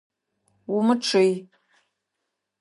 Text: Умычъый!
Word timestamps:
Умычъый! 0.77 1.31